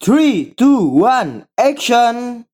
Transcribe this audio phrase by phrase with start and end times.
[0.00, 2.46] Three, two, one, action!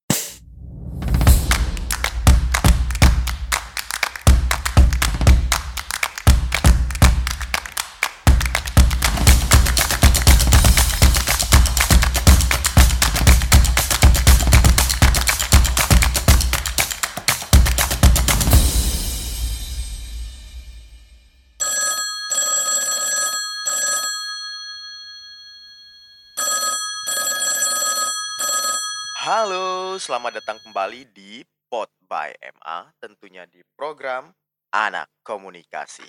[29.24, 31.40] Halo, selamat datang kembali di
[31.72, 34.28] Pod by MA, tentunya di program
[34.68, 36.04] Anak Komunikasi.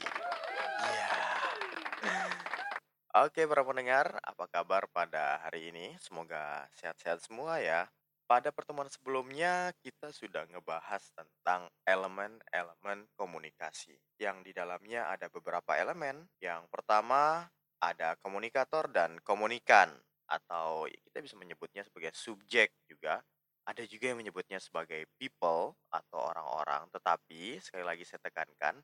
[0.83, 1.15] Ya.
[3.23, 5.95] Oke, para pendengar, apa kabar pada hari ini?
[6.03, 7.87] Semoga sehat-sehat semua ya.
[8.27, 13.95] Pada pertemuan sebelumnya, kita sudah ngebahas tentang elemen-elemen komunikasi.
[14.19, 16.27] Yang di dalamnya ada beberapa elemen.
[16.43, 17.47] Yang pertama,
[17.79, 19.87] ada komunikator dan komunikan
[20.25, 23.21] atau kita bisa menyebutnya sebagai subjek juga.
[23.65, 28.77] Ada juga yang menyebutnya sebagai people atau orang-orang, tetapi sekali lagi saya tekankan,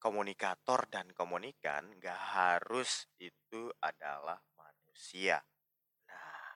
[0.00, 5.44] komunikator dan komunikan nggak harus itu adalah manusia.
[6.08, 6.48] Nah,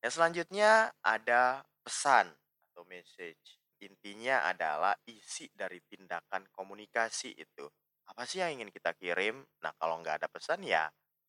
[0.00, 2.30] yang selanjutnya ada pesan
[2.70, 3.58] atau message.
[3.82, 7.66] Intinya adalah isi dari tindakan komunikasi itu.
[8.06, 9.42] Apa sih yang ingin kita kirim?
[9.62, 10.86] Nah, kalau nggak ada pesan ya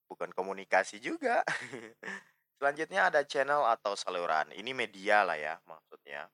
[0.09, 1.45] bukan komunikasi juga.
[2.59, 4.51] Selanjutnya ada channel atau saluran.
[4.51, 6.27] Ini media lah ya maksudnya.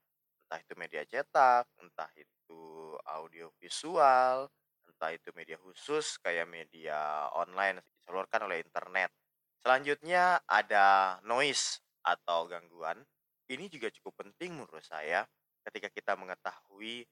[0.45, 4.49] Entah itu media cetak, entah itu audio visual,
[4.89, 9.13] entah itu media khusus kayak media online disalurkan oleh internet.
[9.61, 13.05] Selanjutnya ada noise atau gangguan.
[13.45, 15.29] Ini juga cukup penting menurut saya
[15.61, 17.05] ketika kita mengetahui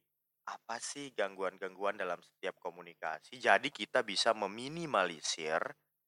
[0.50, 3.38] apa sih gangguan-gangguan dalam setiap komunikasi.
[3.38, 5.62] Jadi kita bisa meminimalisir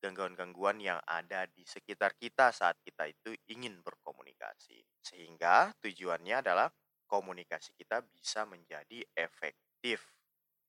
[0.05, 4.85] gangguan-gangguan yang ada di sekitar kita saat kita itu ingin berkomunikasi.
[5.01, 6.69] Sehingga tujuannya adalah
[7.09, 10.05] komunikasi kita bisa menjadi efektif.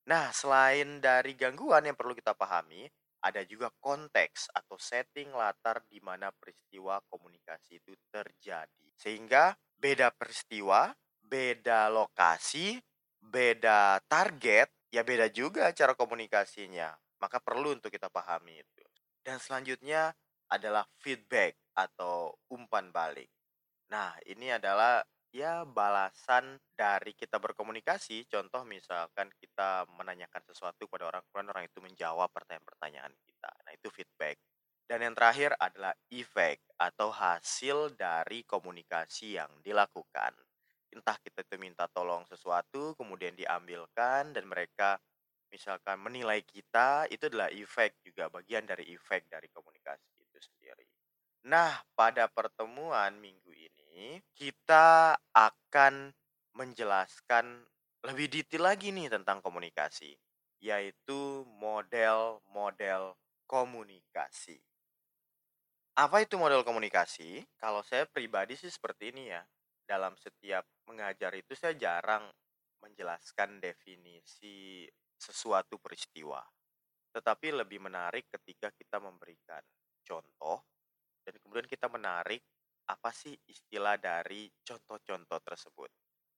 [0.09, 2.89] Nah, selain dari gangguan yang perlu kita pahami,
[3.21, 8.89] ada juga konteks atau setting latar di mana peristiwa komunikasi itu terjadi.
[8.97, 12.79] Sehingga beda peristiwa, beda lokasi,
[13.19, 16.95] beda target, ya beda juga cara komunikasinya.
[17.19, 18.86] Maka perlu untuk kita pahami itu.
[19.27, 20.15] Dan selanjutnya
[20.47, 23.27] adalah feedback atau umpan balik.
[23.91, 25.03] Nah, ini adalah
[25.35, 28.31] ya balasan dari kita berkomunikasi.
[28.31, 33.51] Contoh misalkan kita menanyakan sesuatu pada orang, kemudian orang itu menjawab pertanyaan-pertanyaan kita.
[33.67, 34.39] Nah, itu feedback.
[34.87, 40.31] Dan yang terakhir adalah efek atau hasil dari komunikasi yang dilakukan.
[40.95, 45.03] Entah kita itu minta tolong sesuatu, kemudian diambilkan dan mereka
[45.57, 50.85] misalkan menilai kita itu adalah efek juga bagian dari efek dari komunikasi itu sendiri.
[51.49, 56.13] Nah, pada pertemuan minggu ini kita akan
[56.53, 57.65] menjelaskan
[58.05, 60.13] lebih detail lagi nih tentang komunikasi,
[60.61, 63.17] yaitu model-model
[63.49, 64.61] komunikasi.
[65.97, 67.49] Apa itu model komunikasi?
[67.57, 69.41] Kalau saya pribadi sih seperti ini ya.
[69.87, 72.27] Dalam setiap mengajar itu saya jarang
[72.83, 74.85] menjelaskan definisi
[75.17, 76.41] sesuatu peristiwa.
[77.13, 79.65] Tetapi lebih menarik ketika kita memberikan
[80.05, 80.63] contoh
[81.25, 82.45] dan kemudian kita menarik
[82.87, 85.91] apa sih istilah dari contoh-contoh tersebut.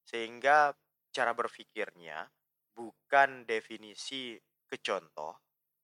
[0.06, 0.72] Sehingga
[1.12, 2.24] cara berpikirnya
[2.72, 5.34] bukan definisi ke contoh,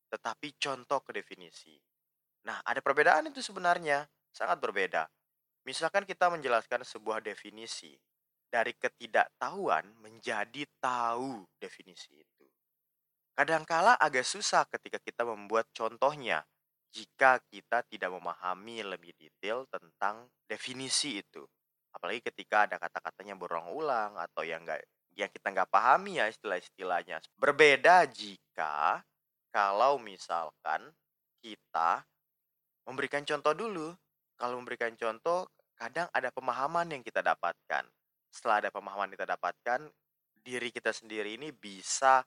[0.09, 1.77] tetapi contoh ke definisi.
[2.47, 5.09] Nah, ada perbedaan itu sebenarnya, sangat berbeda.
[5.65, 7.97] Misalkan kita menjelaskan sebuah definisi,
[8.54, 12.47] dari ketidaktahuan menjadi tahu definisi itu.
[13.34, 16.47] Kadangkala agak susah ketika kita membuat contohnya
[16.95, 21.43] jika kita tidak memahami lebih detail tentang definisi itu.
[21.91, 27.22] Apalagi ketika ada kata-katanya berulang-ulang atau yang enggak yang kita nggak pahami ya istilah-istilahnya.
[27.39, 29.03] Berbeda jika
[29.51, 30.91] kalau misalkan
[31.43, 32.03] kita
[32.87, 33.89] memberikan contoh dulu.
[34.34, 35.47] Kalau memberikan contoh,
[35.78, 37.87] kadang ada pemahaman yang kita dapatkan.
[38.34, 39.80] Setelah ada pemahaman yang kita dapatkan,
[40.42, 42.27] diri kita sendiri ini bisa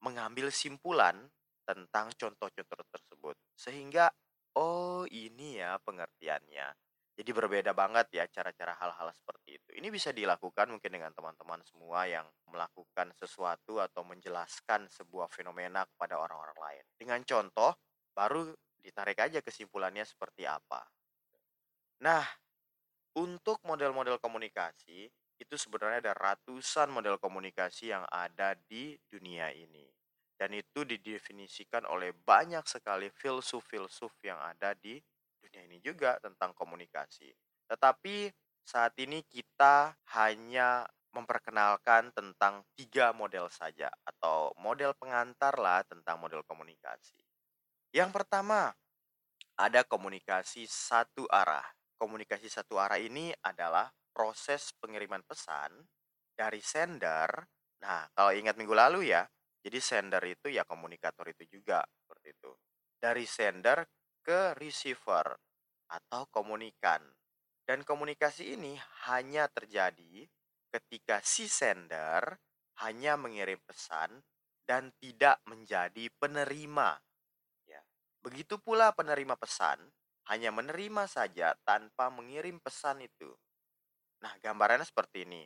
[0.00, 1.16] mengambil simpulan
[1.64, 3.36] tentang contoh-contoh tersebut.
[3.54, 4.10] Sehingga,
[4.58, 6.74] oh ini ya pengertiannya.
[7.20, 9.70] Jadi berbeda banget ya cara-cara hal-hal seperti itu.
[9.76, 16.16] Ini bisa dilakukan mungkin dengan teman-teman semua yang melakukan sesuatu atau menjelaskan sebuah fenomena kepada
[16.16, 16.84] orang-orang lain.
[16.96, 17.76] Dengan contoh,
[18.16, 20.80] baru ditarik aja kesimpulannya seperti apa.
[22.00, 22.24] Nah,
[23.20, 25.04] untuk model-model komunikasi,
[25.40, 29.88] itu sebenarnya ada ratusan model komunikasi yang ada di dunia ini.
[30.36, 35.00] Dan itu didefinisikan oleh banyak sekali filsuf-filsuf yang ada di
[35.40, 37.32] dunia ini juga tentang komunikasi.
[37.68, 38.28] Tetapi
[38.64, 46.46] saat ini kita hanya memperkenalkan tentang tiga model saja atau model pengantar lah tentang model
[46.46, 47.18] komunikasi.
[47.90, 48.70] Yang pertama,
[49.58, 51.66] ada komunikasi satu arah.
[52.00, 55.70] Komunikasi satu arah ini adalah proses pengiriman pesan
[56.34, 57.30] dari sender.
[57.80, 59.24] Nah, kalau ingat minggu lalu ya,
[59.60, 62.52] jadi sender itu ya komunikator itu juga seperti itu.
[63.00, 63.84] Dari sender
[64.20, 65.36] ke receiver
[65.90, 67.00] atau komunikan.
[67.64, 68.74] Dan komunikasi ini
[69.06, 70.26] hanya terjadi
[70.74, 72.38] ketika si sender
[72.82, 74.22] hanya mengirim pesan
[74.66, 76.98] dan tidak menjadi penerima.
[77.68, 77.82] Ya.
[78.22, 79.78] Begitu pula penerima pesan
[80.30, 83.34] hanya menerima saja tanpa mengirim pesan itu.
[84.20, 85.42] Nah, gambarannya seperti ini.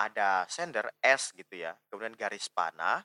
[0.00, 3.04] Ada sender S gitu ya, kemudian garis panah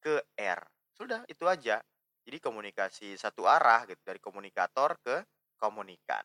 [0.00, 0.60] ke R.
[0.96, 1.80] Sudah, itu aja.
[2.22, 5.26] Jadi komunikasi satu arah gitu dari komunikator ke
[5.60, 6.24] komunikan.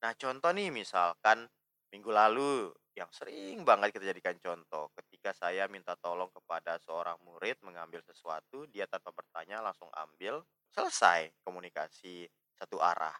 [0.00, 1.44] Nah, contoh nih misalkan
[1.92, 7.58] minggu lalu yang sering banget kita jadikan contoh ketika saya minta tolong kepada seorang murid
[7.66, 13.14] mengambil sesuatu, dia tanpa bertanya langsung ambil, selesai komunikasi satu arah.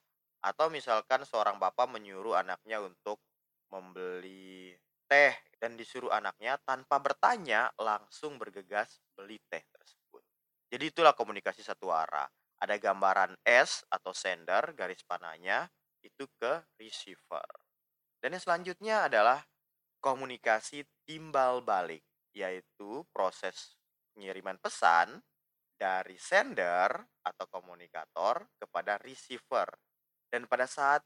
[0.44, 3.18] Atau misalkan seorang bapak menyuruh anaknya untuk
[3.74, 4.70] membeli
[5.10, 10.22] teh dan disuruh anaknya tanpa bertanya langsung bergegas beli teh tersebut.
[10.70, 12.30] Jadi itulah komunikasi satu arah.
[12.62, 15.66] Ada gambaran S atau sender garis panahnya
[16.06, 17.48] itu ke receiver.
[18.22, 19.42] Dan yang selanjutnya adalah
[20.00, 23.76] komunikasi timbal balik, yaitu proses
[24.14, 25.20] pengiriman pesan
[25.76, 26.88] dari sender
[27.20, 29.68] atau komunikator kepada receiver.
[30.30, 31.04] Dan pada saat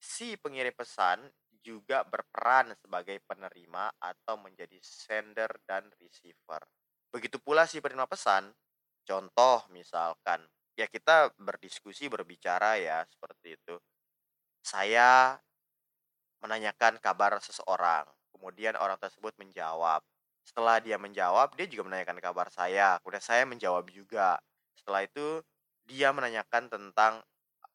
[0.00, 1.24] si pengirim pesan
[1.66, 6.62] juga berperan sebagai penerima atau menjadi sender dan receiver.
[7.10, 8.54] Begitu pula si penerima pesan,
[9.02, 10.46] contoh misalkan,
[10.78, 13.74] ya kita berdiskusi, berbicara ya, seperti itu
[14.66, 15.38] saya
[16.42, 18.02] menanyakan kabar seseorang,
[18.34, 20.02] kemudian orang tersebut menjawab.
[20.42, 24.42] Setelah dia menjawab, dia juga menanyakan kabar saya, kemudian saya menjawab juga.
[24.74, 25.42] Setelah itu,
[25.86, 27.22] dia menanyakan tentang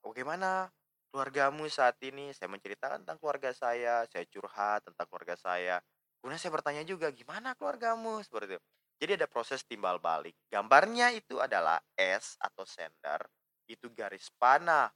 [0.03, 0.67] bagaimana
[1.11, 2.31] keluargamu saat ini.
[2.31, 5.83] Saya menceritakan tentang keluarga saya, saya curhat tentang keluarga saya.
[6.23, 8.23] Kemudian saya bertanya juga, gimana keluargamu?
[8.23, 8.61] Seperti itu.
[9.01, 10.37] Jadi ada proses timbal balik.
[10.47, 13.25] Gambarnya itu adalah S atau sender,
[13.65, 14.93] itu garis panah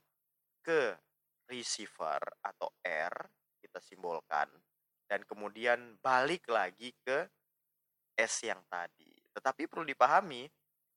[0.62, 0.94] ke
[1.50, 3.14] receiver atau R
[3.62, 4.46] kita simbolkan
[5.06, 7.26] dan kemudian balik lagi ke
[8.18, 9.10] S yang tadi.
[9.34, 10.46] Tetapi perlu dipahami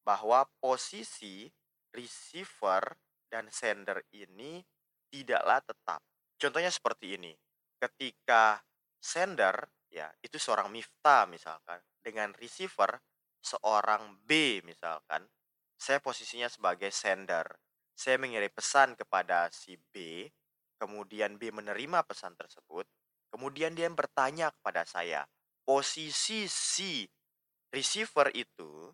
[0.02, 1.46] bahwa posisi
[1.94, 2.82] receiver
[3.30, 4.62] dan sender ini
[5.12, 6.02] tidaklah tetap.
[6.40, 7.34] Contohnya seperti ini.
[7.80, 8.62] Ketika
[9.02, 13.00] sender ya itu seorang Mifta misalkan dengan receiver
[13.40, 15.24] seorang B misalkan
[15.80, 17.48] saya posisinya sebagai sender
[17.96, 20.28] saya mengirim pesan kepada si B
[20.80, 22.88] kemudian B menerima pesan tersebut,
[23.30, 25.28] kemudian dia bertanya kepada saya,
[25.68, 27.04] posisi si
[27.70, 28.90] receiver itu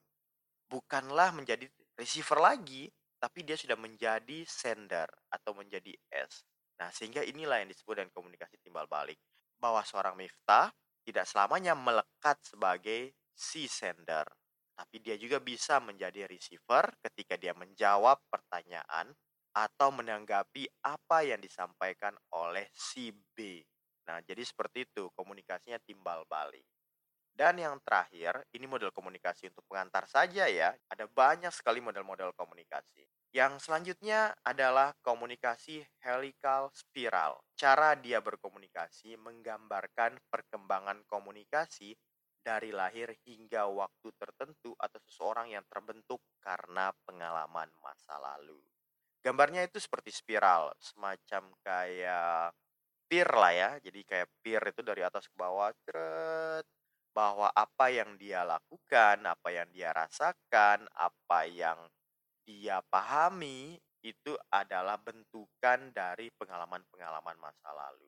[0.67, 2.89] bukanlah menjadi receiver lagi,
[3.19, 6.45] tapi dia sudah menjadi sender atau menjadi S.
[6.79, 9.17] Nah, sehingga inilah yang disebut dengan komunikasi timbal balik.
[9.55, 10.71] Bahwa seorang miftah
[11.07, 14.27] tidak selamanya melekat sebagai si sender,
[14.75, 19.15] tapi dia juga bisa menjadi receiver ketika dia menjawab pertanyaan
[19.55, 23.63] atau menanggapi apa yang disampaikan oleh si B.
[24.11, 26.67] Nah, jadi seperti itu komunikasinya timbal balik.
[27.35, 30.71] Dan yang terakhir, ini model komunikasi untuk pengantar saja ya.
[30.87, 33.03] Ada banyak sekali model-model komunikasi.
[33.35, 37.43] Yang selanjutnya adalah komunikasi helical spiral.
[37.59, 41.91] Cara dia berkomunikasi menggambarkan perkembangan komunikasi
[42.39, 48.63] dari lahir hingga waktu tertentu atau seseorang yang terbentuk karena pengalaman masa lalu.
[49.19, 52.55] Gambarnya itu seperti spiral, semacam kayak
[53.11, 53.69] pier lah ya.
[53.83, 56.63] Jadi kayak pier itu dari atas ke bawah, cret,
[57.15, 61.79] bahwa apa yang dia lakukan, apa yang dia rasakan, apa yang
[62.43, 68.05] dia pahami itu adalah bentukan dari pengalaman-pengalaman masa lalu.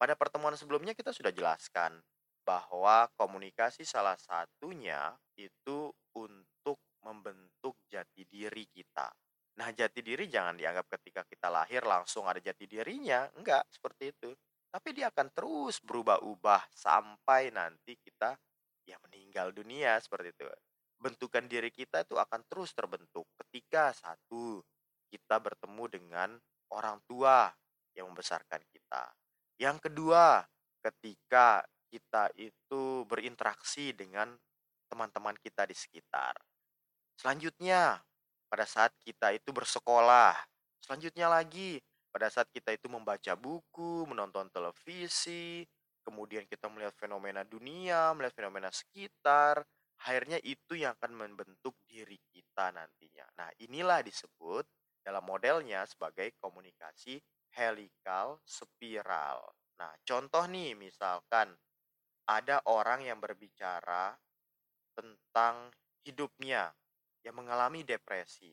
[0.00, 2.00] Pada pertemuan sebelumnya kita sudah jelaskan
[2.42, 9.12] bahwa komunikasi salah satunya itu untuk membentuk jati diri kita.
[9.58, 14.30] Nah, jati diri jangan dianggap ketika kita lahir langsung ada jati dirinya, enggak seperti itu.
[14.68, 18.36] Tapi dia akan terus berubah-ubah sampai nanti kita
[18.84, 20.44] ya meninggal dunia seperti itu.
[20.98, 24.60] Bentukan diri kita itu akan terus terbentuk ketika satu
[25.08, 26.30] kita bertemu dengan
[26.68, 27.48] orang tua
[27.96, 29.08] yang membesarkan kita.
[29.56, 30.44] Yang kedua,
[30.84, 34.36] ketika kita itu berinteraksi dengan
[34.92, 36.36] teman-teman kita di sekitar.
[37.16, 38.04] Selanjutnya,
[38.48, 40.36] pada saat kita itu bersekolah.
[40.80, 45.62] Selanjutnya lagi Pada saat kita itu membaca buku, menonton televisi,
[46.02, 49.60] kemudian kita melihat fenomena dunia, melihat fenomena sekitar,
[50.00, 53.28] akhirnya itu yang akan membentuk diri kita nantinya.
[53.36, 54.64] Nah, inilah disebut
[55.04, 57.20] dalam modelnya sebagai komunikasi
[57.52, 59.52] helikal spiral.
[59.78, 61.54] Nah, contoh nih misalkan
[62.28, 64.16] ada orang yang berbicara
[64.92, 65.70] tentang
[66.02, 66.72] hidupnya
[67.22, 68.52] yang mengalami depresi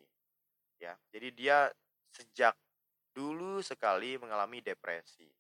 [0.79, 0.93] ya.
[1.12, 1.67] Jadi dia
[2.13, 2.55] sejak
[3.15, 5.31] dulu sekali mengalami depresi.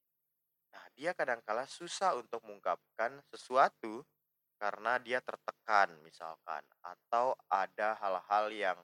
[0.71, 4.07] Nah, dia kadangkala susah untuk mengungkapkan sesuatu
[4.55, 8.79] karena dia tertekan misalkan atau ada hal-hal yang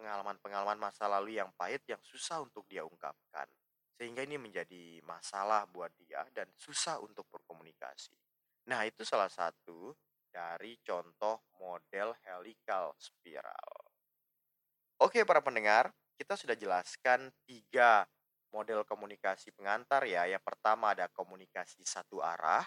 [0.00, 3.44] pengalaman-pengalaman masa lalu yang pahit yang susah untuk dia ungkapkan.
[3.98, 8.14] Sehingga ini menjadi masalah buat dia dan susah untuk berkomunikasi.
[8.70, 9.92] Nah, itu salah satu
[10.30, 13.90] dari contoh model helikal spiral.
[15.02, 18.02] Oke, para pendengar, kita sudah jelaskan tiga
[18.50, 20.26] model komunikasi pengantar ya.
[20.26, 22.66] Yang pertama ada komunikasi satu arah,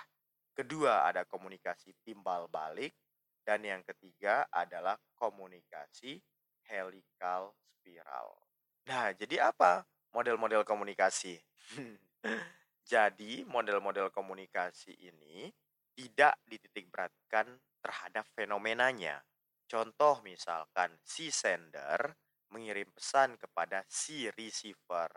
[0.55, 2.95] kedua ada komunikasi timbal balik,
[3.43, 6.23] dan yang ketiga adalah komunikasi
[6.71, 8.39] helikal spiral.
[8.87, 9.83] Nah, jadi apa
[10.15, 11.35] model-model komunikasi?
[12.91, 15.51] jadi, model-model komunikasi ini
[15.91, 19.19] tidak dititik beratkan terhadap fenomenanya.
[19.67, 22.15] Contoh misalkan si sender
[22.51, 25.09] mengirim pesan kepada si receiver.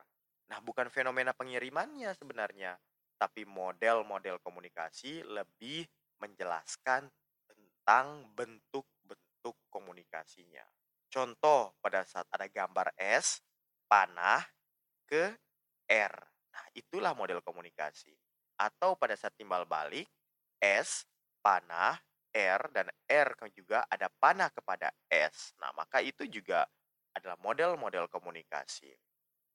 [0.48, 2.78] Nah, bukan fenomena pengirimannya sebenarnya,
[3.18, 5.84] tapi model-model komunikasi lebih
[6.22, 7.10] menjelaskan
[7.48, 10.64] tentang bentuk-bentuk komunikasinya.
[11.10, 13.42] Contoh pada saat ada gambar S,
[13.86, 14.42] panah
[15.06, 15.30] ke
[15.90, 16.14] R.
[16.54, 18.14] Nah, itulah model komunikasi.
[18.58, 20.06] Atau pada saat timbal balik,
[20.58, 21.06] S,
[21.42, 21.98] panah,
[22.34, 25.54] R, dan R juga ada panah kepada S.
[25.62, 26.66] Nah, maka itu juga
[27.14, 28.90] adalah model-model komunikasi.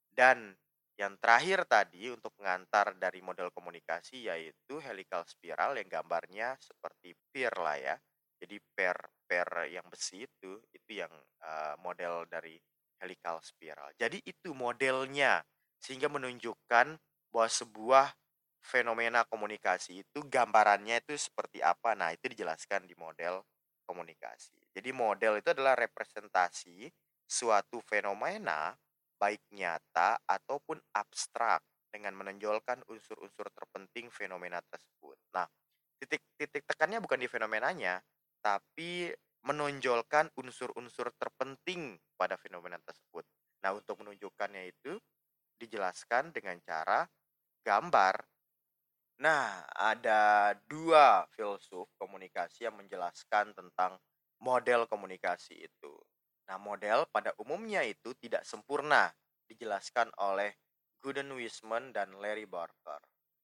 [0.10, 0.56] Dan
[1.00, 7.56] yang terakhir tadi untuk mengantar dari model komunikasi yaitu helical spiral yang gambarnya seperti pear
[7.56, 7.96] lah ya.
[8.40, 11.12] Jadi per per yang besi itu itu yang
[11.44, 12.60] uh, model dari
[13.00, 13.96] helical spiral.
[13.96, 15.40] Jadi itu modelnya
[15.80, 17.00] sehingga menunjukkan
[17.32, 18.12] bahwa sebuah
[18.60, 21.96] fenomena komunikasi itu gambarannya itu seperti apa.
[21.96, 23.40] Nah, itu dijelaskan di model
[23.88, 24.60] komunikasi.
[24.76, 26.92] Jadi model itu adalah representasi
[27.30, 28.74] suatu fenomena
[29.22, 31.62] baik nyata ataupun abstrak
[31.94, 35.18] dengan menonjolkan unsur-unsur terpenting fenomena tersebut.
[35.36, 35.46] Nah,
[36.02, 38.02] titik-titik tekannya bukan di fenomenanya,
[38.42, 39.12] tapi
[39.46, 43.24] menonjolkan unsur-unsur terpenting pada fenomena tersebut.
[43.64, 44.98] Nah, untuk menunjukkannya itu
[45.60, 47.06] dijelaskan dengan cara
[47.64, 48.16] gambar
[49.20, 54.00] Nah, ada dua filsuf komunikasi yang menjelaskan tentang
[54.40, 55.94] model komunikasi itu.
[56.50, 59.14] Nah, model pada umumnya itu tidak sempurna,
[59.46, 60.58] dijelaskan oleh
[60.98, 63.00] Gordon Wiseman dan Larry Barker.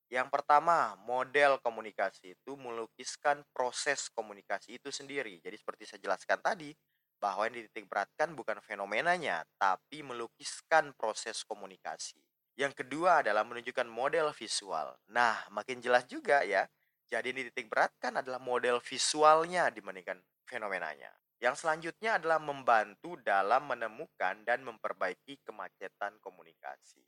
[0.09, 5.37] Yang pertama, model komunikasi itu melukiskan proses komunikasi itu sendiri.
[5.37, 6.73] Jadi seperti saya jelaskan tadi,
[7.21, 12.19] bahwa yang dititik beratkan bukan fenomenanya, tapi melukiskan proses komunikasi.
[12.55, 14.95] Yang kedua adalah menunjukkan model visual.
[15.11, 16.69] Nah, makin jelas juga ya.
[17.05, 21.11] Jadi ini titik beratkan adalah model visualnya dibandingkan fenomenanya.
[21.43, 27.03] Yang selanjutnya adalah membantu dalam menemukan dan memperbaiki kemacetan komunikasi.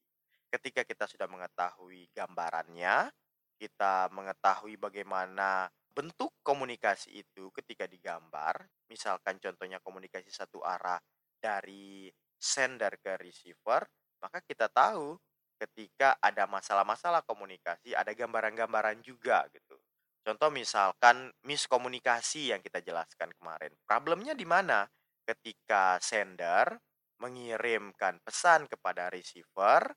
[0.51, 3.11] Ketika kita sudah mengetahui gambarannya,
[3.59, 11.01] kita mengetahui bagaimana bentuk komunikasi itu ketika digambar, misalkan contohnya komunikasi satu arah
[11.41, 13.81] dari sender ke receiver,
[14.21, 15.17] maka kita tahu
[15.57, 19.81] ketika ada masalah-masalah komunikasi, ada gambaran-gambaran juga gitu.
[20.27, 23.71] Contoh misalkan miskomunikasi yang kita jelaskan kemarin.
[23.87, 24.83] Problemnya di mana?
[25.23, 26.75] Ketika sender
[27.23, 29.87] mengirimkan pesan kepada receiver,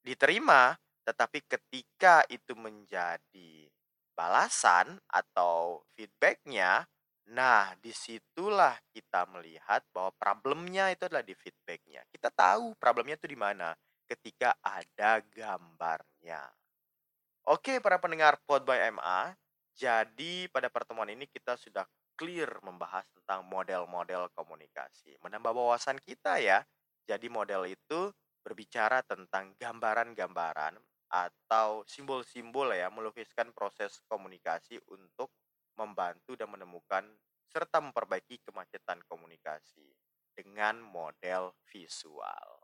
[0.00, 0.72] diterima,
[1.04, 3.68] tetapi ketika itu menjadi
[4.16, 6.88] balasan atau feedbacknya,
[7.28, 12.08] nah di situlah kita melihat bahwa problemnya itu adalah di feedbacknya.
[12.08, 13.76] Kita tahu problemnya itu di mana
[14.08, 16.40] ketika ada gambarnya.
[17.44, 19.36] Oke, para pendengar Pod by MA,
[19.74, 21.82] jadi pada pertemuan ini kita sudah
[22.14, 25.18] clear membahas tentang model-model komunikasi.
[25.18, 26.62] Menambah wawasan kita ya.
[27.04, 28.14] Jadi model itu
[28.46, 30.78] berbicara tentang gambaran-gambaran
[31.10, 35.30] atau simbol-simbol ya melukiskan proses komunikasi untuk
[35.74, 37.04] membantu dan menemukan
[37.50, 39.94] serta memperbaiki kemacetan komunikasi
[40.34, 42.62] dengan model visual.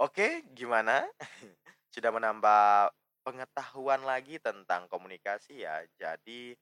[0.00, 1.04] Oke, gimana?
[1.94, 5.82] Sudah menambah pengetahuan lagi tentang komunikasi ya.
[5.96, 6.52] Jadi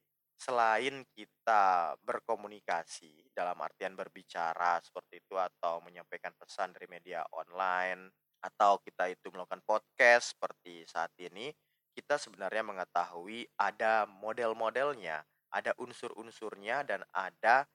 [0.41, 8.09] selain kita berkomunikasi dalam artian berbicara seperti itu atau menyampaikan pesan dari media online
[8.41, 11.53] atau kita itu melakukan podcast seperti saat ini,
[11.93, 15.21] kita sebenarnya mengetahui ada model-modelnya,
[15.53, 17.69] ada unsur-unsurnya, dan ada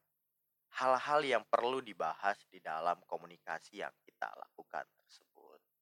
[0.82, 5.35] hal-hal yang perlu dibahas di dalam komunikasi yang kita lakukan tersebut.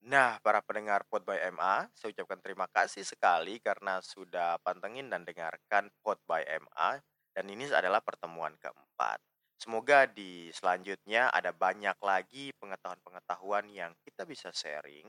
[0.04, 5.24] Nah, para pendengar Pod by MA, saya ucapkan terima kasih sekali karena sudah pantengin dan
[5.24, 7.00] dengarkan Pod by MA
[7.32, 9.24] dan ini adalah pertemuan keempat.
[9.56, 15.08] Semoga di selanjutnya ada banyak lagi pengetahuan-pengetahuan yang kita bisa sharing,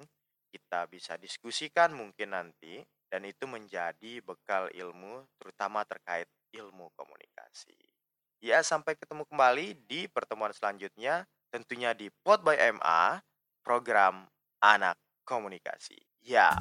[0.54, 2.78] kita bisa diskusikan mungkin nanti,
[3.10, 7.74] dan itu menjadi bekal ilmu terutama terkait ilmu komunikasi.
[8.38, 13.18] Ya, sampai ketemu kembali di pertemuan selanjutnya, tentunya di Pod by MA,
[13.66, 14.30] program
[14.64, 14.96] Anak
[15.28, 16.00] Komunikasi.
[16.24, 16.56] Ya.